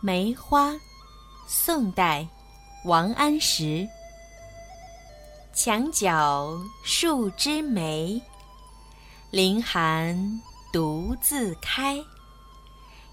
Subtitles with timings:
[0.00, 0.76] 梅花，
[1.48, 2.24] 宋代，
[2.84, 3.84] 王安石。
[5.52, 8.22] 墙角数枝梅，
[9.32, 10.40] 凌寒
[10.72, 11.98] 独自开。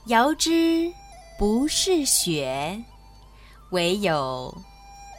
[0.06, 0.94] 遥知
[1.40, 2.79] 不是雪，
[3.72, 4.56] 唯有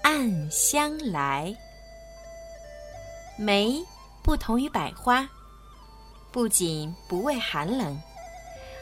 [0.04, 1.52] 暗香来。
[3.36, 3.84] 梅
[4.22, 5.28] 不同于百花，
[6.30, 8.00] 不仅不畏寒冷，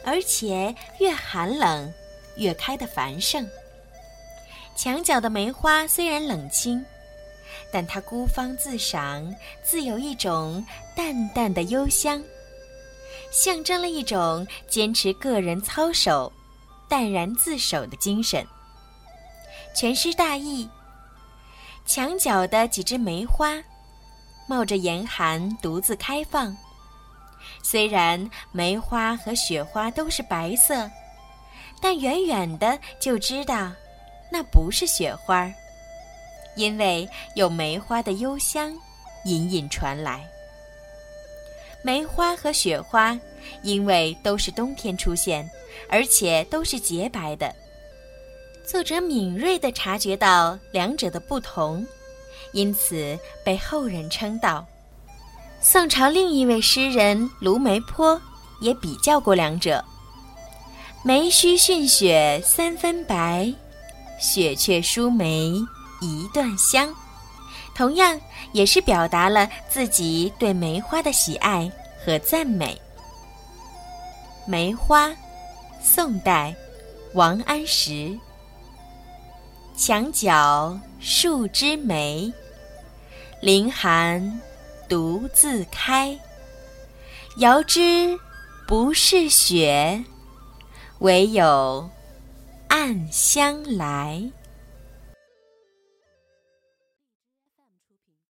[0.05, 1.91] 而且越寒冷
[2.37, 3.47] 越开得繁盛。
[4.75, 6.83] 墙角的梅花虽然冷清，
[7.71, 12.21] 但它孤芳自赏，自有一种淡淡的幽香。
[13.31, 16.31] 象征了一种坚持个人操守、
[16.87, 18.45] 淡然自守的精神。
[19.75, 20.69] 全诗大意：
[21.85, 23.61] 墙角的几枝梅花，
[24.47, 26.55] 冒着严寒独自开放。
[27.61, 30.89] 虽然梅花和雪花都是白色，
[31.81, 33.71] 但远远的就知道，
[34.31, 35.51] 那不是雪花，
[36.55, 38.73] 因为有梅花的幽香
[39.25, 40.25] 隐隐传来。
[41.83, 43.19] 梅花和雪花，
[43.61, 45.47] 因为都是冬天出现，
[45.89, 47.53] 而且都是洁白的。
[48.67, 51.85] 作者敏锐地察觉到两者的不同，
[52.53, 54.65] 因此被后人称道。
[55.61, 58.19] 宋朝另一位诗人卢梅坡
[58.61, 59.83] 也比较过两者
[61.07, 63.53] ：“梅须逊雪三分白，
[64.19, 65.51] 雪却输梅
[66.01, 66.91] 一段香。”
[67.77, 68.19] 同样
[68.53, 71.71] 也是表达了自己对梅花的喜爱
[72.03, 72.75] 和赞美。
[74.47, 75.13] 梅花，
[75.79, 76.55] 宋代，
[77.13, 78.17] 王安石。
[79.77, 82.33] 墙角数枝梅，
[83.41, 84.41] 凌寒
[84.89, 86.17] 独自开。
[87.37, 88.17] 遥知
[88.65, 90.03] 不是雪，
[90.99, 91.89] 唯有
[92.67, 94.31] 暗香来。